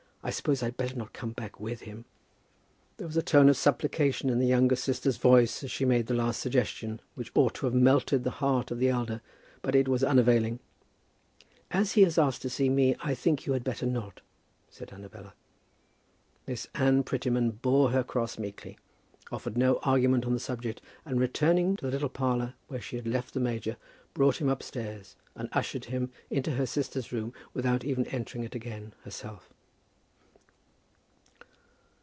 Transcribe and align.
I 0.23 0.29
suppose 0.29 0.61
I'd 0.61 0.77
better 0.77 0.95
not 0.95 1.13
come 1.13 1.31
back 1.31 1.59
with 1.59 1.81
him?" 1.81 2.05
There 2.97 3.07
was 3.07 3.17
a 3.17 3.23
tone 3.23 3.49
of 3.49 3.57
supplication 3.57 4.29
in 4.29 4.37
the 4.37 4.45
younger 4.45 4.75
sister's 4.75 5.17
voice 5.17 5.63
as 5.63 5.71
she 5.71 5.83
made 5.83 6.05
the 6.05 6.13
last 6.13 6.39
suggestion, 6.39 7.01
which 7.15 7.31
ought 7.33 7.55
to 7.55 7.65
have 7.65 7.73
melted 7.73 8.23
the 8.23 8.29
heart 8.37 8.69
of 8.69 8.77
the 8.77 8.89
elder; 8.89 9.21
but 9.63 9.73
it 9.73 9.87
was 9.87 10.03
unavailing. 10.03 10.59
"As 11.71 11.93
he 11.93 12.03
has 12.03 12.19
asked 12.19 12.43
to 12.43 12.51
see 12.51 12.69
me, 12.69 12.95
I 12.99 13.15
think 13.15 13.47
you 13.47 13.53
had 13.53 13.63
better 13.63 13.87
not," 13.87 14.21
said 14.69 14.93
Annabella. 14.93 15.33
Miss 16.45 16.67
Anne 16.75 17.01
Prettyman 17.01 17.53
bore 17.59 17.89
her 17.89 18.03
cross 18.03 18.37
meekly, 18.37 18.77
offered 19.31 19.57
no 19.57 19.77
argument 19.81 20.27
on 20.27 20.33
the 20.33 20.39
subject, 20.39 20.83
and 21.03 21.19
returning 21.19 21.77
to 21.77 21.85
the 21.87 21.91
little 21.91 22.09
parlour 22.09 22.53
where 22.67 22.79
she 22.79 22.95
had 22.95 23.07
left 23.07 23.33
the 23.33 23.39
major, 23.39 23.75
brought 24.13 24.39
him 24.39 24.49
upstairs 24.49 25.15
and 25.35 25.49
ushered 25.51 25.85
him 25.85 26.11
into 26.29 26.51
her 26.51 26.67
sister's 26.67 27.11
room 27.11 27.33
without 27.55 27.83
even 27.83 28.05
entering 28.09 28.43
it 28.43 28.53
again, 28.53 28.93
herself. 29.03 29.51